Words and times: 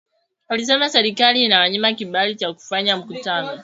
Alisema 0.47 0.89
serikali 0.89 1.41
iliwanyima 1.43 1.93
kibali 1.93 2.35
cha 2.35 2.53
kufanya 2.53 2.97
mkutano 2.97 3.59